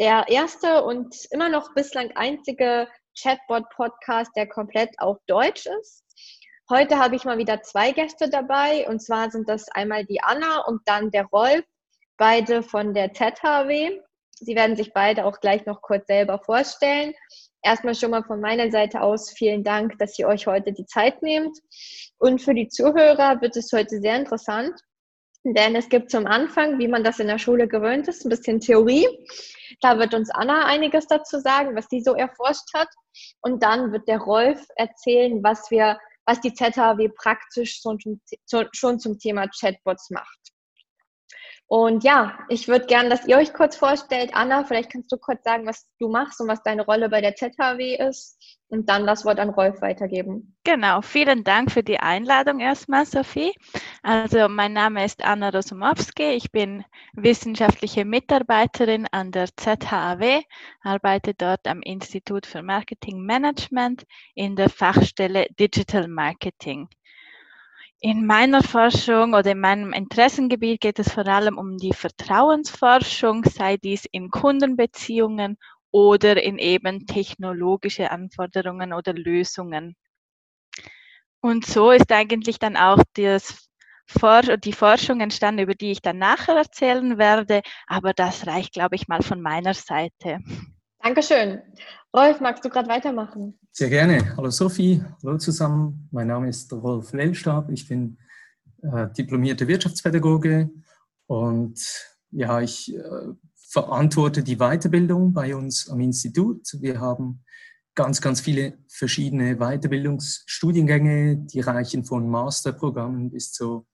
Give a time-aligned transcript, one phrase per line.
[0.00, 6.02] Der erste und immer noch bislang einzige Chatbot-Podcast, der komplett auf Deutsch ist.
[6.68, 10.64] Heute habe ich mal wieder zwei Gäste dabei und zwar sind das einmal die Anna
[10.66, 11.64] und dann der Rolf,
[12.16, 14.00] beide von der ZHW.
[14.32, 17.14] Sie werden sich beide auch gleich noch kurz selber vorstellen.
[17.62, 21.22] Erstmal schon mal von meiner Seite aus vielen Dank, dass ihr euch heute die Zeit
[21.22, 21.56] nehmt.
[22.18, 24.72] Und für die Zuhörer wird es heute sehr interessant,
[25.44, 28.60] denn es gibt zum Anfang, wie man das in der Schule gewöhnt ist, ein bisschen
[28.60, 29.06] Theorie.
[29.80, 32.88] Da wird uns Anna einiges dazu sagen, was sie so erforscht hat.
[33.42, 38.98] Und dann wird der Rolf erzählen, was wir, was die ZHW praktisch schon zum, schon
[38.98, 40.53] zum Thema Chatbots macht.
[41.66, 44.30] Und ja, ich würde gerne, dass ihr euch kurz vorstellt.
[44.34, 47.34] Anna, vielleicht kannst du kurz sagen, was du machst und was deine Rolle bei der
[47.34, 50.56] ZHW ist und dann das Wort an Rolf weitergeben.
[50.64, 53.52] Genau, vielen Dank für die Einladung erstmal, Sophie.
[54.02, 56.84] Also mein Name ist Anna Rosumowski, ich bin
[57.14, 60.42] wissenschaftliche Mitarbeiterin an der ZHW,
[60.82, 64.04] arbeite dort am Institut für Marketing Management
[64.34, 66.88] in der Fachstelle Digital Marketing.
[68.04, 73.78] In meiner Forschung oder in meinem Interessengebiet geht es vor allem um die Vertrauensforschung, sei
[73.78, 75.56] dies in Kundenbeziehungen
[75.90, 79.96] oder in eben technologische Anforderungen oder Lösungen.
[81.40, 83.70] Und so ist eigentlich dann auch das
[84.62, 89.08] die Forschung entstanden, über die ich dann nachher erzählen werde, aber das reicht, glaube ich,
[89.08, 90.40] mal von meiner Seite.
[91.04, 91.60] Dankeschön.
[92.16, 93.58] Rolf, magst du gerade weitermachen?
[93.72, 94.34] Sehr gerne.
[94.38, 96.08] Hallo Sophie, hallo zusammen.
[96.10, 97.70] Mein Name ist Rolf Lellstab.
[97.70, 98.16] Ich bin
[98.80, 100.70] äh, diplomierter Wirtschaftspädagoge
[101.26, 101.78] und
[102.30, 103.00] ja, ich äh,
[103.54, 106.74] verantworte die Weiterbildung bei uns am Institut.
[106.80, 107.44] Wir haben
[107.94, 113.86] ganz, ganz viele verschiedene Weiterbildungsstudiengänge, die reichen von Masterprogrammen bis zu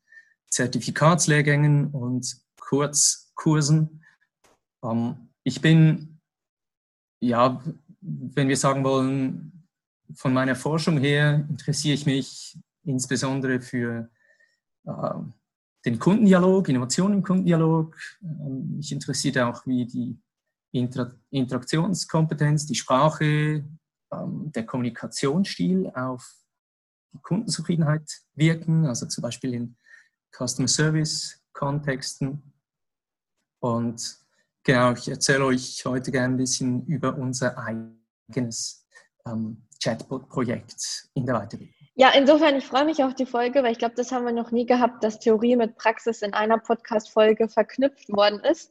[0.48, 4.04] Zertifikatslehrgängen und Kurzkursen.
[4.84, 6.19] Ähm, ich bin
[7.20, 7.62] ja,
[8.00, 9.66] wenn wir sagen wollen,
[10.14, 14.10] von meiner Forschung her interessiere ich mich insbesondere für
[14.84, 15.14] äh,
[15.84, 17.96] den Kundendialog, Innovation im Kundendialog.
[18.22, 20.18] Ähm, mich interessiert auch, wie die
[20.72, 23.64] Inter Interaktionskompetenz, die Sprache,
[24.12, 26.28] ähm, der Kommunikationsstil auf
[27.12, 29.76] die Kundenzufriedenheit wirken, also zum Beispiel in
[30.32, 32.42] Customer Service Kontexten.
[33.60, 34.18] Und
[34.64, 38.86] Genau, ich erzähle euch heute gerne ein bisschen über unser eigenes
[39.26, 41.74] ähm, Chatbot-Projekt in der Weiterbildung.
[41.94, 44.52] Ja, insofern, ich freue mich auf die Folge, weil ich glaube, das haben wir noch
[44.52, 48.70] nie gehabt, dass Theorie mit Praxis in einer Podcast-Folge verknüpft worden ist.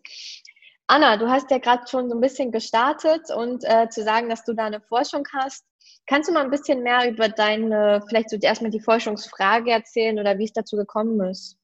[0.87, 4.45] Anna, du hast ja gerade schon so ein bisschen gestartet und äh, zu sagen, dass
[4.45, 5.63] du da eine Forschung hast.
[6.07, 10.39] Kannst du mal ein bisschen mehr über deine, vielleicht so erstmal die Forschungsfrage erzählen oder
[10.39, 11.58] wie es dazu gekommen ist?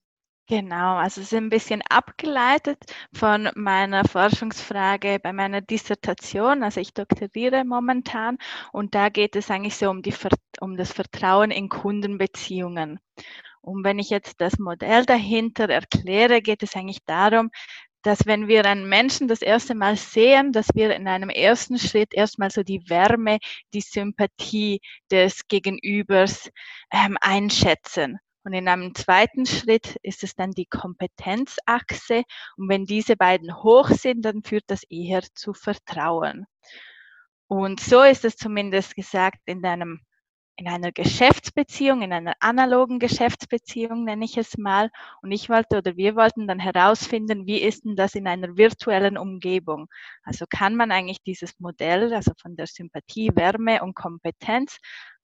[0.48, 2.78] Genau, also es ist ein bisschen abgeleitet
[3.14, 6.62] von meiner Forschungsfrage bei meiner Dissertation.
[6.64, 8.38] Also ich doktoriere momentan
[8.72, 10.14] und da geht es eigentlich so um, die,
[10.62, 13.00] um das Vertrauen in Kundenbeziehungen.
[13.62, 17.50] Und wenn ich jetzt das Modell dahinter erkläre, geht es eigentlich darum,
[18.04, 22.14] dass wenn wir einen Menschen das erste Mal sehen, dass wir in einem ersten Schritt
[22.14, 23.40] erstmal so die Wärme,
[23.74, 24.82] die Sympathie
[25.12, 26.52] des Gegenübers
[26.92, 28.20] ähm, einschätzen.
[28.46, 32.24] Und in einem zweiten Schritt ist es dann die Kompetenzachse.
[32.58, 36.46] Und wenn diese beiden hoch sind, dann führt das eher zu Vertrauen.
[37.48, 40.00] Und so ist es zumindest gesagt in einem
[40.58, 44.90] in einer Geschäftsbeziehung, in einer analogen Geschäftsbeziehung nenne ich es mal.
[45.22, 49.18] Und ich wollte oder wir wollten dann herausfinden, wie ist denn das in einer virtuellen
[49.18, 49.88] Umgebung?
[50.24, 54.78] Also kann man eigentlich dieses Modell, also von der Sympathie, Wärme und Kompetenz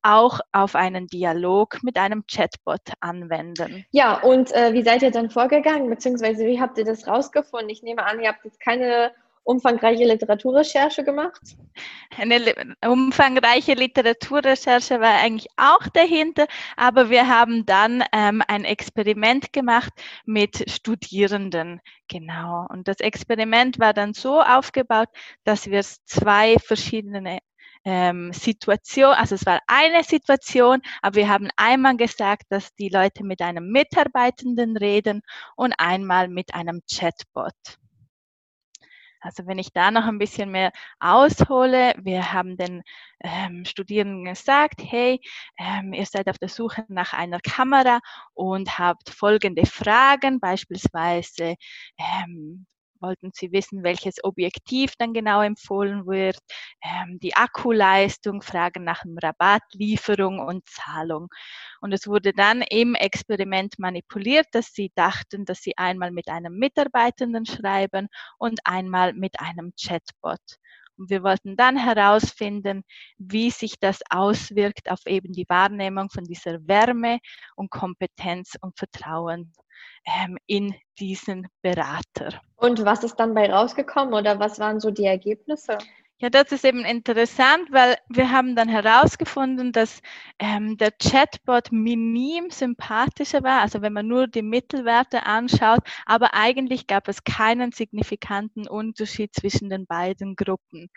[0.03, 3.85] auch auf einen Dialog mit einem Chatbot anwenden.
[3.91, 7.69] Ja, und äh, wie seid ihr dann vorgegangen, beziehungsweise wie habt ihr das rausgefunden?
[7.69, 9.11] Ich nehme an, ihr habt jetzt keine
[9.43, 11.41] umfangreiche Literaturrecherche gemacht?
[12.17, 12.53] Eine
[12.85, 19.91] umfangreiche Literaturrecherche war eigentlich auch dahinter, aber wir haben dann ähm, ein Experiment gemacht
[20.25, 21.81] mit Studierenden.
[22.07, 22.67] Genau.
[22.69, 25.09] Und das Experiment war dann so aufgebaut,
[25.43, 27.39] dass wir zwei verschiedene
[27.83, 33.23] ähm, Situation, also es war eine Situation, aber wir haben einmal gesagt, dass die Leute
[33.23, 35.21] mit einem Mitarbeitenden reden
[35.55, 37.80] und einmal mit einem Chatbot.
[39.21, 42.81] Also wenn ich da noch ein bisschen mehr aushole, wir haben den
[43.21, 45.21] ähm, Studierenden gesagt, hey,
[45.57, 48.00] ähm, ihr seid auf der Suche nach einer Kamera
[48.33, 51.56] und habt folgende Fragen, beispielsweise,
[51.97, 52.65] ähm,
[53.01, 56.38] wollten Sie wissen, welches Objektiv dann genau empfohlen wird,
[56.83, 61.27] ähm, die Akkuleistung, Fragen nach dem Rabatt, Lieferung und Zahlung.
[61.81, 66.57] Und es wurde dann im Experiment manipuliert, dass Sie dachten, dass Sie einmal mit einem
[66.57, 68.07] Mitarbeitenden schreiben
[68.38, 70.39] und einmal mit einem Chatbot.
[71.09, 72.83] Wir wollten dann herausfinden,
[73.18, 77.19] wie sich das auswirkt auf eben die Wahrnehmung von dieser Wärme
[77.56, 79.53] und Kompetenz und Vertrauen
[80.06, 82.42] ähm, in diesen Berater.
[82.56, 85.77] Und was ist dann bei rausgekommen oder was waren so die Ergebnisse?
[86.21, 90.01] Ja, das ist eben interessant, weil wir haben dann herausgefunden, dass
[90.38, 96.85] ähm, der Chatbot minim sympathischer war, also wenn man nur die Mittelwerte anschaut, aber eigentlich
[96.85, 100.89] gab es keinen signifikanten Unterschied zwischen den beiden Gruppen.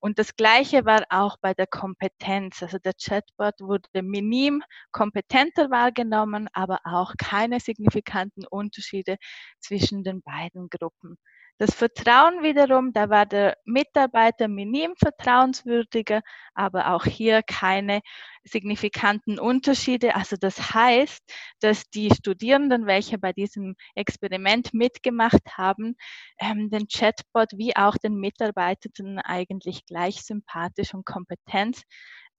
[0.00, 2.62] Und das Gleiche war auch bei der Kompetenz.
[2.62, 4.62] Also der Chatbot wurde minim
[4.92, 9.16] kompetenter wahrgenommen, aber auch keine signifikanten Unterschiede
[9.60, 11.18] zwischen den beiden Gruppen.
[11.58, 16.20] Das Vertrauen wiederum, da war der Mitarbeiter minim vertrauenswürdiger,
[16.52, 18.00] aber auch hier keine
[18.42, 20.16] signifikanten Unterschiede.
[20.16, 21.22] Also das heißt,
[21.60, 25.94] dass die Studierenden, welche bei diesem Experiment mitgemacht haben,
[26.40, 31.82] ähm, den Chatbot wie auch den Mitarbeitenden eigentlich gleich sympathisch und kompetent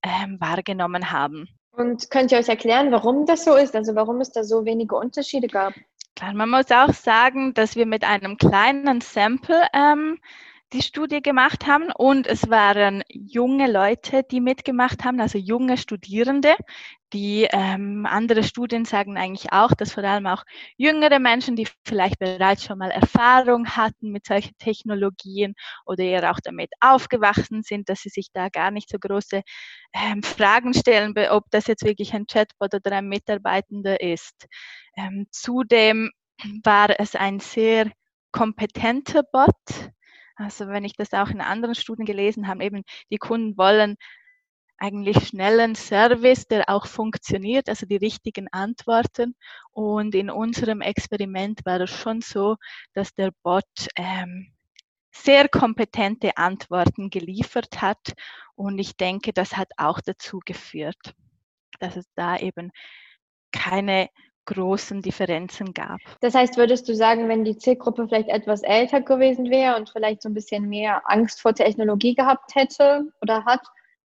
[0.03, 1.47] ähm, wahrgenommen haben.
[1.71, 3.75] Und könnt ihr euch erklären, warum das so ist?
[3.75, 5.73] Also warum es da so wenige Unterschiede gab?
[6.21, 10.19] Man muss auch sagen, dass wir mit einem kleinen Sample ähm,
[10.73, 16.56] die Studie gemacht haben und es waren junge Leute, die mitgemacht haben, also junge Studierende.
[17.13, 20.44] Die ähm, andere Studien sagen eigentlich auch, dass vor allem auch
[20.75, 25.53] jüngere Menschen, die vielleicht bereits schon mal Erfahrung hatten mit solchen Technologien
[25.85, 29.44] oder eher auch damit aufgewachsen sind, dass sie sich da gar nicht so große
[29.94, 34.47] ähm, Fragen stellen, ob das jetzt wirklich ein Chatbot oder ein Mitarbeitender ist.
[34.97, 36.11] Ähm, zudem
[36.63, 37.91] war es ein sehr
[38.31, 39.94] kompetenter Bot.
[40.35, 43.95] Also wenn ich das auch in anderen Studien gelesen habe, eben die Kunden wollen
[44.77, 49.35] eigentlich schnellen Service, der auch funktioniert, also die richtigen Antworten.
[49.71, 52.57] Und in unserem Experiment war es schon so,
[52.93, 53.63] dass der Bot
[53.95, 54.51] ähm,
[55.11, 58.13] sehr kompetente Antworten geliefert hat.
[58.55, 61.15] Und ich denke, das hat auch dazu geführt,
[61.79, 62.71] dass es da eben
[63.51, 64.09] keine
[64.45, 66.00] großen Differenzen gab.
[66.21, 70.21] Das heißt, würdest du sagen, wenn die Zielgruppe vielleicht etwas älter gewesen wäre und vielleicht
[70.21, 73.62] so ein bisschen mehr Angst vor Technologie gehabt hätte oder hat,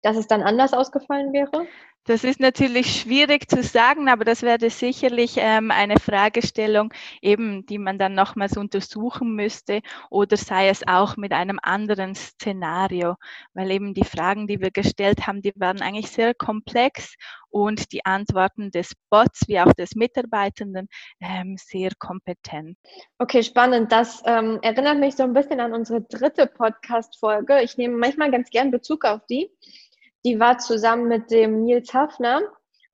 [0.01, 1.67] dass es dann anders ausgefallen wäre?
[2.05, 7.77] Das ist natürlich schwierig zu sagen, aber das wäre sicherlich ähm, eine Fragestellung, eben, die
[7.77, 9.79] man dann nochmals untersuchen müsste
[10.09, 13.15] oder sei es auch mit einem anderen Szenario,
[13.53, 17.15] weil eben die Fragen, die wir gestellt haben, die waren eigentlich sehr komplex
[17.49, 20.89] und die Antworten des Bots wie auch des Mitarbeitenden
[21.21, 22.77] ähm, sehr kompetent.
[23.17, 23.93] Okay, spannend.
[23.93, 27.61] Das ähm, erinnert mich so ein bisschen an unsere dritte Podcast-Folge.
[27.61, 29.49] Ich nehme manchmal ganz gern Bezug auf die
[30.25, 32.41] die war zusammen mit dem Nils Hafner.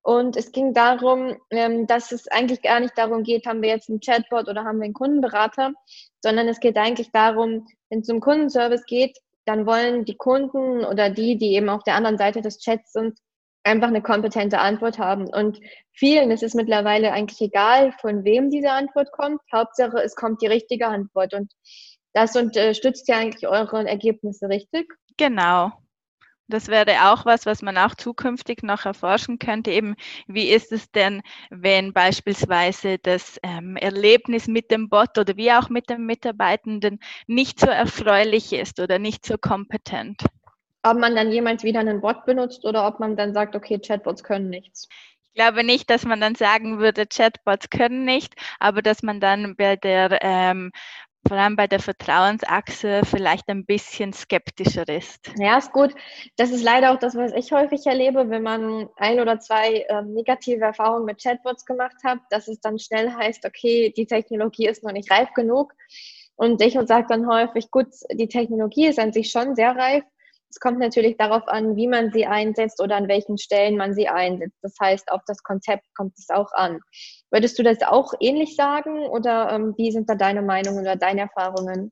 [0.01, 3.89] Und es ging darum, ähm, dass es eigentlich gar nicht darum geht, haben wir jetzt
[3.89, 5.73] einen Chatbot oder haben wir einen Kundenberater,
[6.21, 11.09] sondern es geht eigentlich darum, wenn es um Kundenservice geht, dann wollen die Kunden oder
[11.09, 13.19] die, die eben auf der anderen Seite des Chats sind,
[13.63, 15.27] einfach eine kompetente Antwort haben.
[15.27, 15.59] Und
[15.91, 19.41] vielen ist es mittlerweile eigentlich egal, von wem diese Antwort kommt.
[19.53, 21.33] Hauptsache, es kommt die richtige Antwort.
[21.33, 21.51] Und
[22.13, 24.91] das unterstützt ja eigentlich eure Ergebnisse, richtig?
[25.17, 25.71] Genau.
[26.50, 29.70] Das wäre auch was, was man auch zukünftig noch erforschen könnte.
[29.70, 35.51] Eben, wie ist es denn, wenn beispielsweise das ähm, Erlebnis mit dem Bot oder wie
[35.51, 40.24] auch mit dem Mitarbeitenden nicht so erfreulich ist oder nicht so kompetent?
[40.82, 44.24] Ob man dann jemals wieder einen Bot benutzt oder ob man dann sagt, okay, Chatbots
[44.24, 44.89] können nichts.
[45.22, 49.56] Ich glaube nicht, dass man dann sagen würde, Chatbots können nicht, aber dass man dann
[49.56, 50.72] bei der ähm,
[51.27, 55.31] vor allem bei der Vertrauensachse vielleicht ein bisschen skeptischer ist.
[55.38, 55.93] Ja, ist gut.
[56.38, 60.01] Das ist leider auch das, was ich häufig erlebe, wenn man ein oder zwei äh,
[60.03, 64.83] negative Erfahrungen mit Chatbots gemacht hat, dass es dann schnell heißt, okay, die Technologie ist
[64.83, 65.73] noch nicht reif genug.
[66.35, 70.03] Und ich sage dann häufig, gut, die Technologie ist an sich schon sehr reif,
[70.50, 74.08] es kommt natürlich darauf an, wie man sie einsetzt oder an welchen Stellen man sie
[74.08, 74.58] einsetzt.
[74.62, 76.79] Das heißt, auf das Konzept kommt es auch an.
[77.29, 81.22] Würdest du das auch ähnlich sagen oder ähm, wie sind da deine Meinungen oder deine
[81.22, 81.91] Erfahrungen?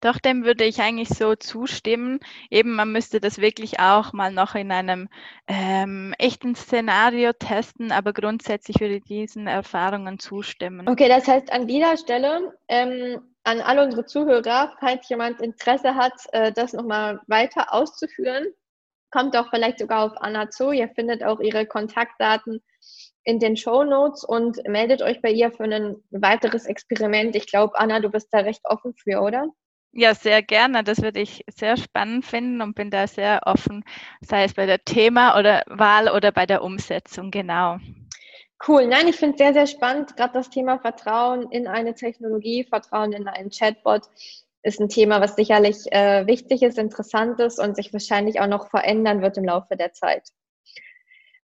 [0.00, 2.18] Doch, dem würde ich eigentlich so zustimmen.
[2.50, 5.08] Eben, man müsste das wirklich auch mal noch in einem
[5.46, 10.88] ähm, echten Szenario testen, aber grundsätzlich würde ich diesen Erfahrungen zustimmen.
[10.88, 16.12] Okay, das heißt, an dieser Stelle ähm, an alle unsere Zuhörer, falls jemand Interesse hat,
[16.32, 18.46] äh, das nochmal weiter auszuführen,
[19.10, 20.72] kommt auch vielleicht sogar auf Anna zu.
[20.72, 22.62] Ihr findet auch ihre Kontaktdaten
[23.24, 27.36] in den Show Notes und meldet euch bei ihr für ein weiteres Experiment.
[27.36, 29.48] Ich glaube, Anna, du bist da recht offen für, oder?
[29.92, 30.82] Ja, sehr gerne.
[30.82, 33.84] Das würde ich sehr spannend finden und bin da sehr offen,
[34.22, 37.78] sei es bei der Thema oder Wahl oder bei der Umsetzung, genau.
[38.66, 38.86] Cool.
[38.86, 40.16] Nein, ich finde es sehr, sehr spannend.
[40.16, 44.08] Gerade das Thema Vertrauen in eine Technologie, Vertrauen in einen Chatbot
[44.62, 48.70] ist ein Thema, was sicherlich äh, wichtig ist, interessant ist und sich wahrscheinlich auch noch
[48.70, 50.28] verändern wird im Laufe der Zeit.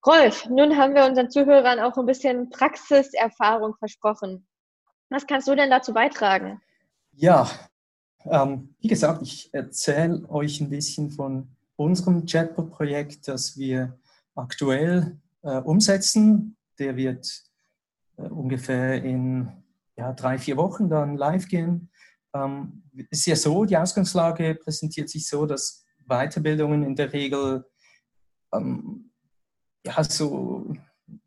[0.06, 4.46] Rolf, nun haben wir unseren Zuhörern auch ein bisschen Praxiserfahrung versprochen.
[5.10, 6.60] Was kannst du denn dazu beitragen?
[7.12, 7.50] Ja,
[8.24, 13.98] ähm, wie gesagt, ich erzähle euch ein bisschen von unserem Chatbot-Projekt, das wir
[14.36, 16.56] aktuell äh, umsetzen.
[16.78, 17.26] Der wird
[18.16, 19.52] äh, ungefähr in
[19.96, 21.90] ja, drei, vier Wochen dann live gehen.
[22.34, 27.64] Ähm, ist ja so, die Ausgangslage präsentiert sich so, dass Weiterbildungen in der Regel
[28.52, 29.10] ähm,
[29.84, 30.74] ja, so,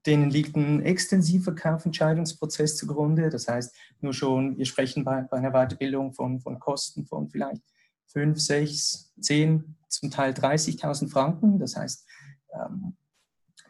[0.06, 3.30] denen liegt ein extensiver Kaufentscheidungsprozess zugrunde.
[3.30, 7.64] Das heißt, nur schon, wir sprechen bei, bei einer Weiterbildung von, von Kosten von vielleicht
[8.08, 11.60] 5, 6, 10, zum Teil 30.000 Franken.
[11.60, 12.06] Das heißt,
[12.54, 12.96] ähm,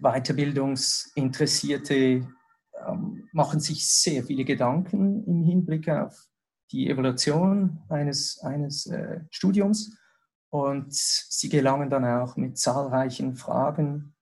[0.01, 2.27] Weiterbildungsinteressierte
[2.87, 6.27] ähm, machen sich sehr viele Gedanken im Hinblick auf
[6.71, 9.97] die Evaluation eines, eines äh, Studiums
[10.49, 14.15] und sie gelangen dann auch mit zahlreichen Fragen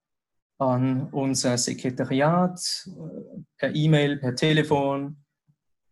[0.57, 5.23] an unser Sekretariat, äh, per E-Mail, per Telefon.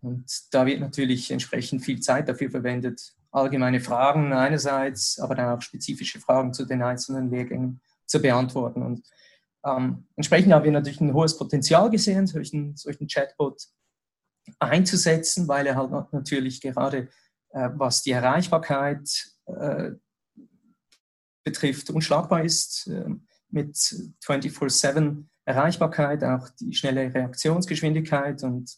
[0.01, 5.61] Und da wird natürlich entsprechend viel Zeit dafür verwendet, allgemeine Fragen einerseits, aber dann auch
[5.61, 8.83] spezifische Fragen zu den einzelnen Lehrgängen zu beantworten.
[8.83, 9.07] Und
[9.67, 13.61] ähm, entsprechend haben wir natürlich ein hohes Potenzial gesehen, solchen, solchen Chatbot
[14.59, 17.09] einzusetzen, weil er halt natürlich gerade,
[17.49, 19.09] äh, was die Erreichbarkeit
[19.45, 19.91] äh,
[21.43, 22.87] betrifft, unschlagbar ist.
[22.87, 23.09] Äh,
[23.49, 23.75] mit
[24.25, 28.77] 24-7 Erreichbarkeit, auch die schnelle Reaktionsgeschwindigkeit und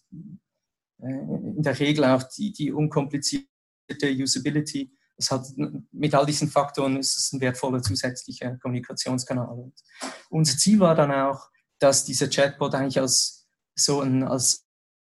[1.01, 3.48] äh, in der Regel auch die, die unkomplizierte
[4.03, 4.91] Usability.
[5.20, 5.46] Das hat,
[5.92, 9.50] mit all diesen Faktoren ist es ein wertvoller zusätzlicher Kommunikationskanal.
[9.50, 9.74] Und
[10.30, 13.46] unser Ziel war dann auch, dass dieser Chatbot eigentlich als
[13.76, 14.66] so ein, als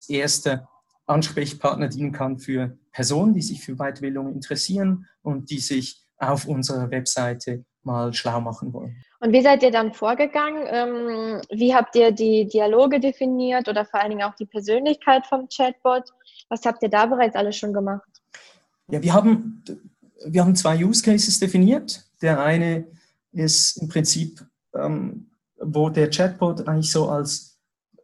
[0.09, 0.67] erster
[1.05, 6.91] Ansprechpartner dienen kann für Personen, die sich für Weiterbildung interessieren und die sich auf unserer
[6.91, 9.01] Webseite mal schlau machen wollen.
[9.21, 10.65] Und wie seid ihr dann vorgegangen?
[10.67, 15.47] Ähm, wie habt ihr die Dialoge definiert oder vor allen Dingen auch die Persönlichkeit vom
[15.47, 16.03] Chatbot?
[16.49, 18.09] Was habt ihr da bereits alles schon gemacht?
[18.87, 19.63] Ja, wir haben,
[20.25, 22.05] wir haben zwei Use Cases definiert.
[22.21, 22.87] Der eine
[23.31, 27.59] ist im Prinzip, ähm, wo der Chatbot eigentlich so als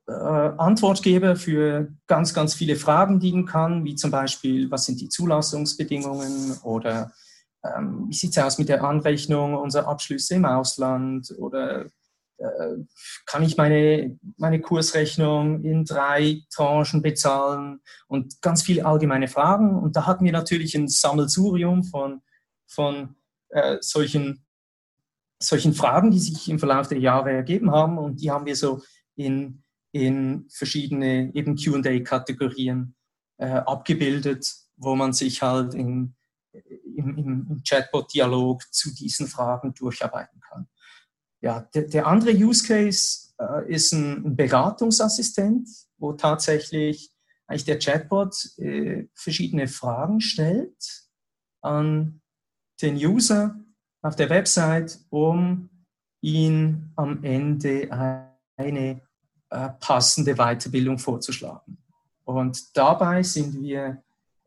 [0.07, 5.09] äh, Antwortgeber für ganz, ganz viele Fragen dienen kann, wie zum Beispiel, was sind die
[5.09, 7.11] Zulassungsbedingungen oder
[7.63, 11.85] ähm, wie sieht es aus mit der Anrechnung unserer Abschlüsse im Ausland oder
[13.25, 19.75] kann ich meine, meine Kursrechnung in drei Tranchen bezahlen und ganz viele allgemeine Fragen.
[19.75, 22.21] Und da hatten wir natürlich ein Sammelsurium von,
[22.67, 23.15] von
[23.49, 24.45] äh, solchen,
[25.39, 28.81] solchen Fragen, die sich im Verlauf der Jahre ergeben haben und die haben wir so
[29.15, 32.95] in, in verschiedene eben QA-Kategorien
[33.37, 36.13] äh, abgebildet, wo man sich halt in
[36.97, 40.67] im, im Chatbot-Dialog zu diesen Fragen durcharbeiten kann.
[41.41, 47.11] Ja, der, der andere Use Case äh, ist ein, Beratungsassistent, wo tatsächlich
[47.47, 51.07] eigentlich der Chatbot äh, verschiedene Fragen stellt
[51.61, 52.21] an
[52.81, 53.55] den User
[54.01, 55.69] auf der Website, um
[56.21, 57.89] ihn am Ende
[58.57, 59.01] eine
[59.49, 61.77] äh, passende Weiterbildung vorzuschlagen.
[62.25, 64.03] Und dabei sind wir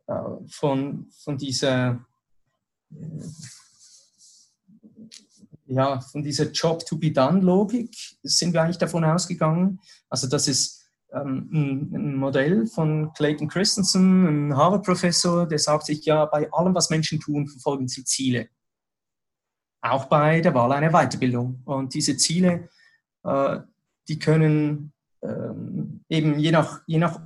[0.07, 0.13] äh,
[0.47, 2.05] von, von dieser
[2.91, 2.95] äh,
[5.71, 9.79] ja, von dieser Job-to-be-done-Logik sind wir eigentlich davon ausgegangen.
[10.09, 16.25] Also das ist ähm, ein, Modell von Clayton Christensen, ein Harvard-Professor, der sagt sich, ja,
[16.25, 18.49] bei allem, was Menschen tun, verfolgen sie Ziele.
[19.81, 21.61] Auch bei der Wahl einer Weiterbildung.
[21.65, 22.69] Und diese Ziele,
[23.23, 23.59] äh,
[24.09, 24.91] die können
[25.23, 27.19] ähm, eben je nach, je nach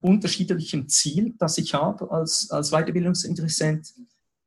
[0.00, 3.92] unterschiedlichem Ziel, das ich habe als, als Weiterbildungsinteressent,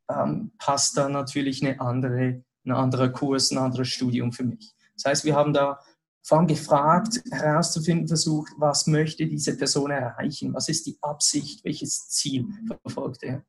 [0.10, 4.74] ähm, passt da natürlich eine andere, ein anderer Kurs, ein anderes Studium für mich.
[4.96, 5.80] Das heißt, wir haben da
[6.26, 12.08] vor allem gefragt, herauszufinden versucht, was möchte diese Person erreichen, was ist die Absicht, welches
[12.08, 12.48] Ziel
[12.82, 13.44] verfolgt er.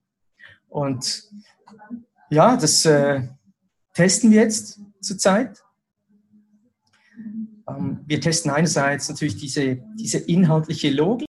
[0.69, 1.31] Und
[2.31, 3.29] ja, das äh,
[3.93, 5.63] testen wir jetzt zurzeit.
[7.69, 11.29] Ähm, wir testen einerseits natürlich diese, diese inhaltliche Logik,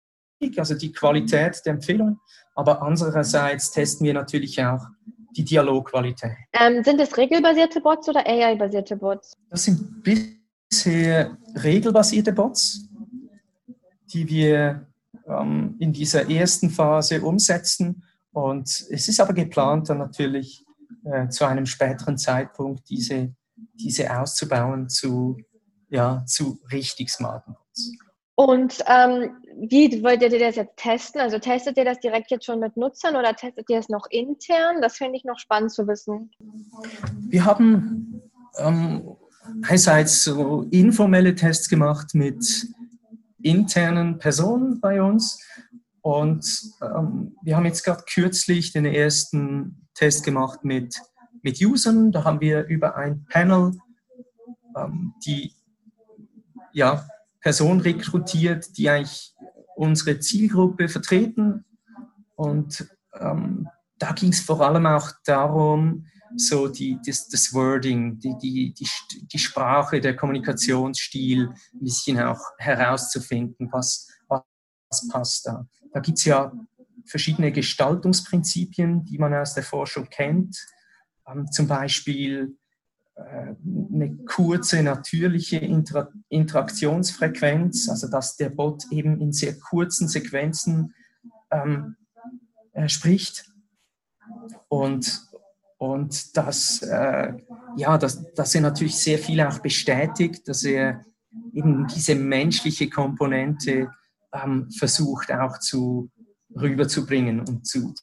[0.58, 2.20] also die Qualität der Empfehlung.
[2.56, 4.86] aber andererseits testen wir natürlich auch
[5.36, 6.32] die Dialogqualität.
[6.54, 9.34] Ähm, sind es regelbasierte Bots oder AI-basierte Bots?
[9.50, 12.88] Das sind bisher regelbasierte Bots,
[14.14, 14.88] die wir
[15.28, 18.04] ähm, in dieser ersten Phase umsetzen.
[18.32, 20.66] Und es ist aber geplant, dann natürlich
[21.06, 25.38] äh, zu einem späteren Zeitpunkt diese, diese auszubauen zu,
[25.90, 27.92] ja, zu richtig smarten Bots.
[28.36, 31.22] Und ähm, wie wollt ihr das jetzt testen?
[31.22, 34.82] Also testet ihr das direkt jetzt schon mit Nutzern oder testet ihr es noch intern?
[34.82, 36.32] Das finde ich noch spannend zu wissen.
[37.18, 38.22] Wir haben
[38.58, 39.16] ähm,
[39.64, 42.68] einerseits so informelle Tests gemacht mit
[43.42, 45.42] internen Personen bei uns
[46.02, 46.46] und
[46.82, 50.96] ähm, wir haben jetzt gerade kürzlich den ersten Test gemacht mit,
[51.42, 52.12] mit Usern.
[52.12, 53.74] Da haben wir über ein Panel
[54.76, 55.54] ähm, die
[56.74, 57.06] ja,
[57.42, 59.34] Personen rekrutiert, die eigentlich
[59.80, 61.64] unsere Zielgruppe vertreten.
[62.36, 66.06] Und ähm, da ging es vor allem auch darum,
[66.36, 68.88] so die, das, das Wording, die, die, die,
[69.26, 75.66] die Sprache, der Kommunikationsstil ein bisschen auch herauszufinden, was, was passt da.
[75.94, 76.52] Da gibt es ja
[77.06, 80.58] verschiedene Gestaltungsprinzipien, die man aus der Forschung kennt.
[81.26, 82.58] Ähm, zum Beispiel
[83.22, 90.94] eine kurze, natürliche Inter Interaktionsfrequenz, also dass der Bot eben in sehr kurzen Sequenzen
[91.52, 91.96] ähm,
[92.74, 93.46] äh, spricht.
[94.68, 95.22] Und,
[95.78, 97.34] und dass, äh,
[97.78, 101.04] ja, dass, dass er natürlich sehr viel auch bestätigt, dass er
[101.54, 103.90] eben diese menschliche Komponente
[104.32, 106.10] ähm, versucht auch zu
[106.56, 107.94] rüberzubringen und zu,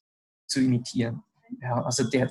[0.46, 1.22] zu imitieren.
[1.60, 2.28] Ja, also der,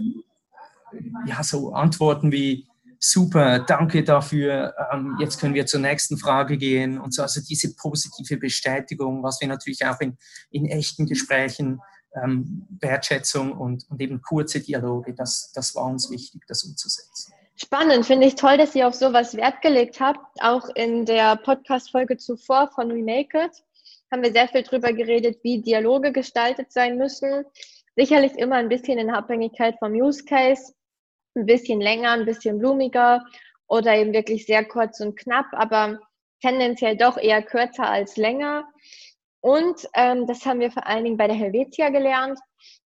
[1.25, 2.67] ja, so Antworten wie
[3.11, 7.21] super, danke dafür, ähm, jetzt können wir zur nächsten Frage gehen und so.
[7.21, 10.17] Also diese positive Bestätigung, was wir natürlich auch in,
[10.49, 11.79] in echten Gesprächen,
[12.23, 17.33] ähm, Wertschätzung und, und eben kurze Dialoge, das, das war uns wichtig, das umzusetzen.
[17.57, 20.19] Spannend, finde ich toll, dass ihr auf sowas Wert gelegt habt.
[20.41, 23.51] Auch in der Podcast-Folge zuvor von Remake It
[24.11, 27.45] haben wir sehr viel darüber geredet, wie Dialoge gestaltet sein müssen.
[27.95, 30.73] Sicherlich immer ein bisschen in Abhängigkeit vom Use Case
[31.35, 33.23] ein bisschen länger, ein bisschen blumiger
[33.67, 35.99] oder eben wirklich sehr kurz und knapp, aber
[36.41, 38.67] tendenziell doch eher kürzer als länger.
[39.41, 42.39] Und ähm, das haben wir vor allen Dingen bei der Helvetia gelernt,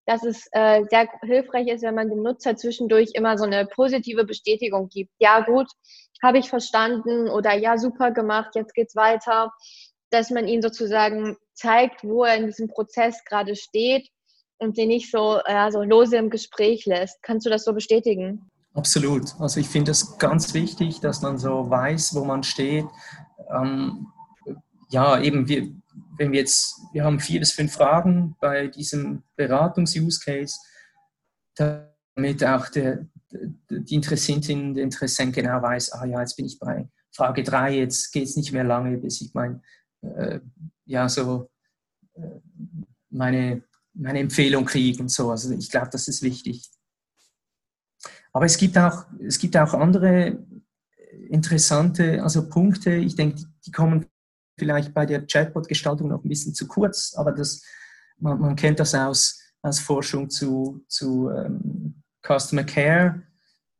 [0.06, 4.26] dass es äh, sehr hilfreich ist, wenn man dem Nutzer zwischendurch immer so eine positive
[4.26, 5.12] Bestätigung gibt.
[5.20, 5.68] Ja, gut,
[6.24, 9.52] habe ich verstanden oder ja, super gemacht, jetzt geht's weiter.
[10.10, 14.08] Dass man ihn sozusagen zeigt, wo er in diesem Prozess gerade steht
[14.60, 17.22] und sie nicht so, ja, so lose im Gespräch lässt.
[17.22, 18.50] Kannst du das so bestätigen?
[18.74, 19.34] Absolut.
[19.40, 22.86] Also ich finde es ganz wichtig, dass man so weiß, wo man steht.
[23.52, 24.08] Ähm,
[24.90, 25.72] ja, eben, wir,
[26.18, 30.58] wenn wir jetzt, wir haben vier bis fünf Fragen bei diesem Beratungs-Use-Case,
[31.56, 36.88] damit auch der, die Interessentin, der Interessent genau weiß, ah ja, jetzt bin ich bei
[37.12, 39.64] Frage drei, jetzt geht es nicht mehr lange, bis ich mein,
[40.02, 40.40] äh,
[40.86, 41.50] ja, so
[42.14, 42.40] äh,
[43.10, 43.64] meine
[43.98, 45.32] meine Empfehlung kriege und so.
[45.32, 46.70] Also ich glaube, das ist wichtig.
[48.32, 50.38] Aber es gibt auch, es gibt auch andere
[51.30, 52.96] interessante also Punkte.
[52.96, 54.06] Ich denke, die kommen
[54.58, 57.64] vielleicht bei der Chatbot-Gestaltung noch ein bisschen zu kurz, aber das,
[58.18, 63.24] man, man kennt das aus, aus Forschung zu, zu ähm, Customer Care,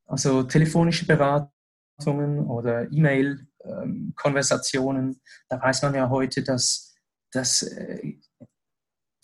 [0.06, 5.06] also telefonische Beratungen oder E-Mail-Konversationen.
[5.06, 6.94] Ähm, da weiß man ja heute, dass,
[7.32, 8.18] dass äh,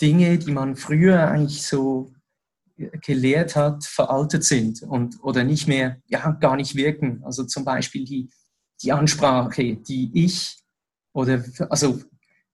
[0.02, 2.14] Dinge, die man früher eigentlich so
[2.76, 7.24] gelehrt hat, veraltet sind und oder nicht mehr, ja, gar nicht wirken.
[7.24, 8.30] Also zum Beispiel die,
[8.82, 10.58] die Ansprache, die ich
[11.14, 12.02] oder also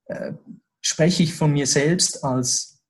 [0.06, 0.34] äh,
[0.82, 2.82] spreche ich von mir selbst als,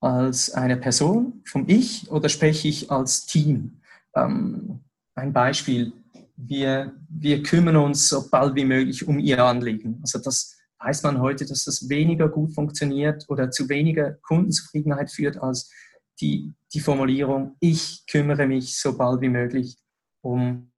[0.00, 3.80] als eine Person, vom Ich oder spreche ich als Team?
[4.14, 4.80] Ähm,
[5.14, 5.92] ein Beispiel,
[6.36, 9.98] wir, wir kümmern uns so bald wie möglich um Ihr Anliegen.
[10.02, 15.36] Also das weiß man heute, dass das weniger gut funktioniert oder zu weniger Kundenzufriedenheit führt
[15.38, 15.70] als
[16.20, 19.76] die, die Formulierung, ich kümmere mich so bald wie möglich
[20.20, 20.72] um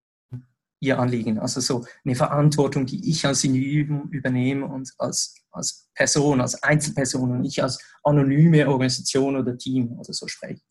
[0.79, 1.39] ihr Anliegen.
[1.39, 7.31] Also so eine Verantwortung, die ich als Individuum übernehme und als, als Person, als Einzelperson
[7.31, 10.61] und nicht als anonyme Organisation oder Team oder so spreche.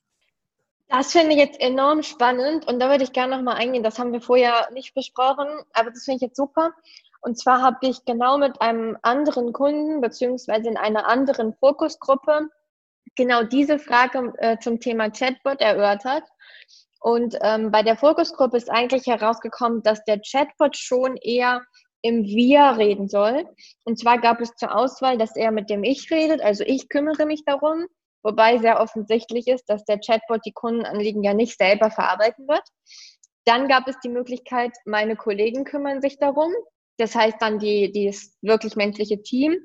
[0.89, 3.85] Das finde ich jetzt enorm spannend und da würde ich gerne nochmal eingehen.
[3.85, 6.73] Das haben wir vorher nicht besprochen, aber das finde ich jetzt super.
[7.21, 12.49] Und zwar habe ich genau mit einem anderen Kunden beziehungsweise in einer anderen Fokusgruppe
[13.17, 16.25] genau diese Frage äh, zum Thema Chatbot erörtert.
[17.01, 21.63] Und ähm, bei der Fokusgruppe ist eigentlich herausgekommen, dass der Chatbot schon eher
[22.03, 23.45] im Wir reden soll.
[23.85, 27.27] Und zwar gab es zur Auswahl, dass er mit dem Ich redet, also ich kümmere
[27.27, 27.87] mich darum,
[28.23, 32.63] wobei sehr offensichtlich ist, dass der Chatbot die Kundenanliegen ja nicht selber verarbeiten wird.
[33.45, 36.53] Dann gab es die Möglichkeit, meine Kollegen kümmern sich darum.
[37.01, 39.57] Das heißt dann die, das wirklich menschliche Team.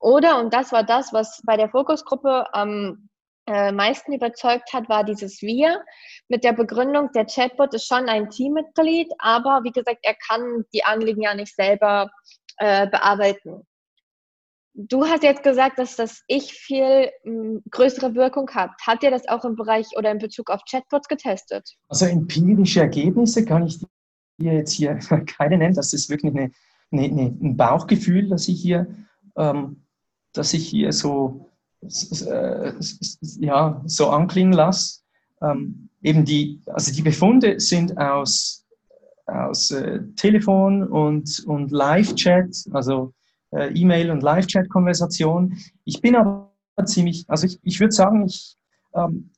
[0.00, 3.08] Oder, und das war das, was bei der Fokusgruppe am
[3.48, 5.82] äh, meisten überzeugt hat, war dieses Wir
[6.28, 10.84] mit der Begründung, der Chatbot ist schon ein Teammitglied, aber wie gesagt, er kann die
[10.84, 12.10] Anliegen ja nicht selber
[12.58, 13.66] äh, bearbeiten.
[14.74, 18.70] Du hast jetzt gesagt, dass das Ich viel m, größere Wirkung hat.
[18.86, 21.68] Hat ihr das auch im Bereich oder in Bezug auf Chatbots getestet?
[21.88, 23.80] Also empirische Ergebnisse kann ich
[24.38, 24.94] dir jetzt hier
[25.38, 25.74] keine nennen.
[25.74, 26.52] Das ist wirklich eine,
[26.90, 28.86] ein Bauchgefühl, das ich hier,
[29.36, 29.82] ähm,
[30.32, 32.72] dass ich hier so, äh,
[33.40, 35.00] ja, so anklingen lasse.
[35.40, 38.66] Ähm, eben die, also die Befunde sind aus,
[39.26, 43.12] aus äh, Telefon und, und Live-Chat, also
[43.52, 45.56] äh, E-Mail und Live-Chat-Konversation.
[45.84, 46.52] Ich bin aber
[46.84, 48.56] ziemlich, also ich, ich würde sagen, ich,
[48.94, 49.30] ähm,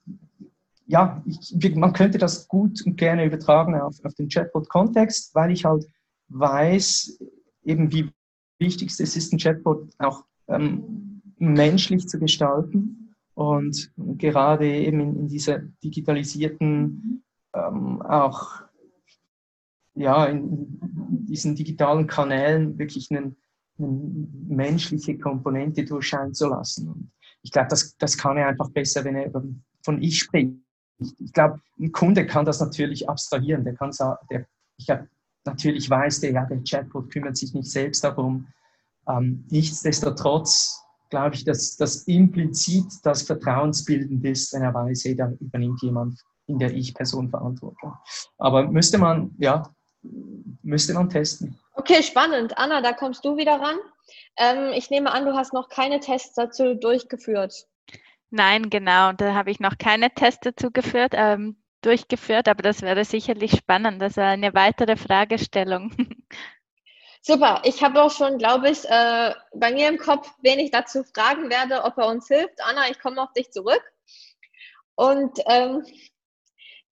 [0.86, 5.64] ja, ich, man könnte das gut und gerne übertragen auf, auf den Chatbot-Kontext, weil ich
[5.64, 5.86] halt
[6.28, 7.18] weiß,
[7.64, 8.10] eben wie
[8.58, 15.28] wichtig es ist, ein Chatbot auch ähm, menschlich zu gestalten und gerade eben in, in
[15.28, 18.62] dieser digitalisierten, ähm, auch
[19.94, 20.78] ja, in
[21.26, 23.36] diesen digitalen Kanälen wirklich einen
[23.80, 23.88] eine
[24.48, 26.88] menschliche Komponente durchscheinen zu lassen.
[26.88, 29.30] Und ich glaube, das, das kann er einfach besser, wenn er
[29.82, 30.54] von ich spricht.
[31.18, 33.64] Ich glaube, ein Kunde kann das natürlich abstrahieren.
[33.64, 33.90] Der kann
[34.30, 34.46] der,
[34.76, 35.08] ich glaube,
[35.44, 38.48] natürlich weiß der, ja, der Chatbot kümmert sich nicht selbst darum.
[39.08, 45.30] Ähm, nichtsdestotrotz glaube ich, dass das implizit das vertrauensbildend ist, wenn er weiß, hey, da
[45.40, 47.94] übernimmt jemand in der Ich-Person Verantwortung.
[48.38, 49.68] Aber müsste man, ja,
[50.62, 51.58] müsste man testen.
[51.74, 52.56] Okay, spannend.
[52.56, 53.76] Anna, da kommst du wieder ran.
[54.36, 57.66] Ähm, ich nehme an, du hast noch keine Tests dazu durchgeführt.
[58.30, 59.12] Nein, genau.
[59.12, 64.00] Da habe ich noch keine Tests dazu geführt, ähm, durchgeführt, aber das wäre sicherlich spannend.
[64.00, 65.92] Das wäre eine weitere Fragestellung.
[67.22, 67.62] Super.
[67.64, 71.50] Ich habe auch schon, glaube ich, äh, bei mir im Kopf, wen ich dazu fragen
[71.50, 72.58] werde, ob er uns hilft.
[72.64, 73.82] Anna, ich komme auf dich zurück.
[74.94, 75.84] Und ähm,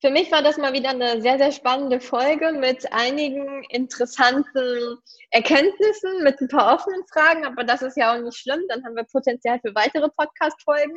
[0.01, 4.98] für mich war das mal wieder eine sehr, sehr spannende Folge mit einigen interessanten
[5.31, 8.61] Erkenntnissen, mit ein paar offenen Fragen, aber das ist ja auch nicht schlimm.
[8.68, 10.96] Dann haben wir Potenzial für weitere Podcast-Folgen.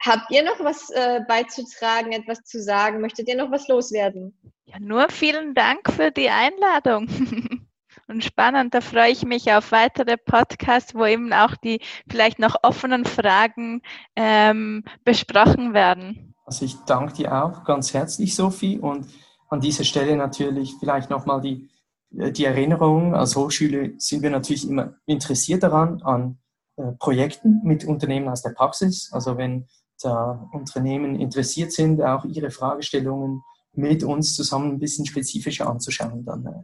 [0.00, 3.00] Habt ihr noch was äh, beizutragen, etwas zu sagen?
[3.00, 4.36] Möchtet ihr noch was loswerden?
[4.66, 7.08] Ja, nur vielen Dank für die Einladung.
[8.06, 12.56] Und spannend, da freue ich mich auf weitere Podcasts, wo eben auch die vielleicht noch
[12.62, 13.80] offenen Fragen
[14.14, 16.34] ähm, besprochen werden.
[16.44, 19.06] Also ich danke dir auch ganz herzlich, Sophie, und
[19.48, 21.70] an dieser Stelle natürlich vielleicht nochmal die,
[22.16, 23.14] äh, die Erinnerung.
[23.14, 26.38] Als Hochschule sind wir natürlich immer interessiert daran, an
[26.76, 29.10] äh, Projekten mit Unternehmen aus der Praxis.
[29.12, 29.66] Also wenn
[30.02, 36.46] da Unternehmen interessiert sind, auch ihre Fragestellungen mit uns zusammen ein bisschen spezifischer anzuschauen, dann
[36.46, 36.62] äh,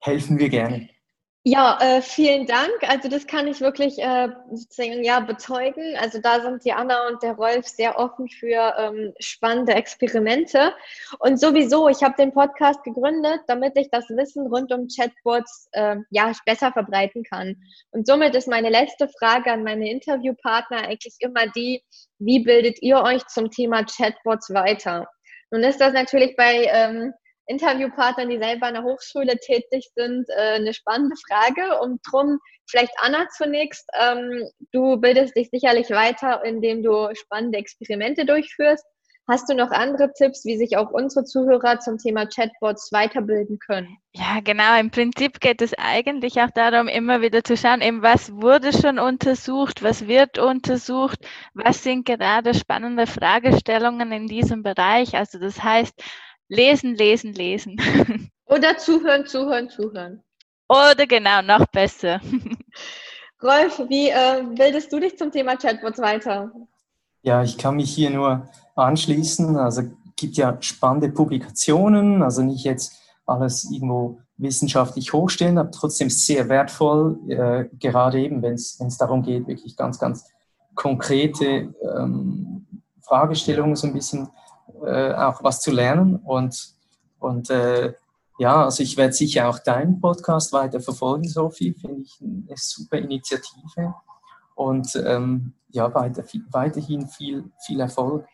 [0.00, 0.88] helfen wir gerne.
[1.50, 2.74] Ja, äh, vielen Dank.
[2.86, 5.96] Also das kann ich wirklich äh, sozusagen ja bezeugen.
[5.98, 10.74] Also da sind die Anna und der Rolf sehr offen für ähm, spannende Experimente.
[11.20, 15.96] Und sowieso, ich habe den Podcast gegründet, damit ich das Wissen rund um Chatbots äh,
[16.10, 17.56] ja besser verbreiten kann.
[17.92, 21.82] Und somit ist meine letzte Frage an meine Interviewpartner eigentlich immer die:
[22.18, 25.08] Wie bildet ihr euch zum Thema Chatbots weiter?
[25.50, 27.14] Nun ist das natürlich bei ähm,
[27.48, 31.80] Interviewpartnern, die selber an der Hochschule tätig sind, äh, eine spannende Frage.
[31.80, 33.88] Und drum vielleicht Anna zunächst.
[33.98, 38.84] Ähm, du bildest dich sicherlich weiter, indem du spannende Experimente durchführst.
[39.30, 43.98] Hast du noch andere Tipps, wie sich auch unsere Zuhörer zum Thema Chatbots weiterbilden können?
[44.14, 44.80] Ja, genau.
[44.80, 48.98] Im Prinzip geht es eigentlich auch darum, immer wieder zu schauen, eben was wurde schon
[48.98, 51.18] untersucht, was wird untersucht,
[51.52, 55.14] was sind gerade spannende Fragestellungen in diesem Bereich.
[55.14, 56.02] Also das heißt,
[56.48, 57.76] Lesen, lesen, lesen.
[58.46, 60.22] Oder zuhören, zuhören, zuhören.
[60.68, 62.20] Oder genau, noch besser.
[63.42, 66.50] Rolf, wie äh, bildest du dich zum Thema Chatbots weiter?
[67.22, 69.56] Ja, ich kann mich hier nur anschließen.
[69.56, 69.82] Also
[70.16, 77.18] gibt ja spannende Publikationen, also nicht jetzt alles irgendwo wissenschaftlich hochstellen, aber trotzdem sehr wertvoll,
[77.28, 80.24] äh, gerade eben, wenn es darum geht, wirklich ganz, ganz
[80.74, 82.66] konkrete ähm,
[83.02, 84.28] Fragestellungen so ein bisschen
[84.84, 86.16] äh, auch was zu lernen.
[86.16, 86.74] Und,
[87.18, 87.94] und äh,
[88.38, 91.74] ja, also ich werde sicher auch deinen Podcast weiter verfolgen, Sophie.
[91.74, 93.94] Finde ich eine super Initiative.
[94.54, 98.26] Und ähm, ja, weiter, weiterhin viel, viel Erfolg.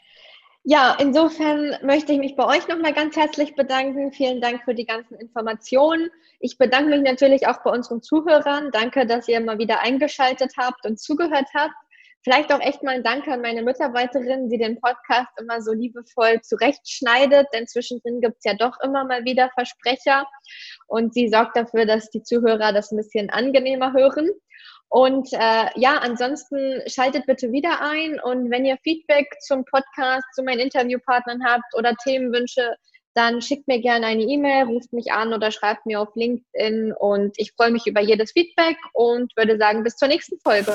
[0.66, 4.12] Ja, insofern möchte ich mich bei euch nochmal ganz herzlich bedanken.
[4.12, 6.09] Vielen Dank für die ganzen Informationen.
[6.40, 8.70] Ich bedanke mich natürlich auch bei unseren Zuhörern.
[8.73, 11.75] Danke, dass ihr mal wieder eingeschaltet habt und zugehört habt.
[12.25, 16.41] Vielleicht auch echt mal ein Danke an meine Mitarbeiterin, die den Podcast immer so liebevoll
[16.41, 20.27] zurechtschneidet, denn zwischendrin gibt es ja doch immer mal wieder Versprecher
[20.87, 24.31] und sie sorgt dafür, dass die Zuhörer das ein bisschen angenehmer hören.
[24.89, 30.43] Und äh, ja, ansonsten schaltet bitte wieder ein und wenn ihr Feedback zum Podcast, zu
[30.43, 32.75] meinen Interviewpartnern habt oder Themenwünsche,
[33.13, 37.35] dann schickt mir gerne eine E-Mail, ruft mich an oder schreibt mir auf LinkedIn und
[37.37, 40.75] ich freue mich über jedes Feedback und würde sagen, bis zur nächsten Folge.